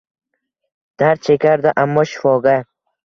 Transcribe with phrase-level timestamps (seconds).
[1.01, 2.57] Dard chekardi, ammo shifoga